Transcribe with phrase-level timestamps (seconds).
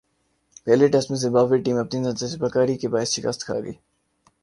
[0.67, 3.73] پہلے ٹیسٹ میں Zimbabwe team اپنی ناتجربہ کاری کے باعث شکست کھاگئی۔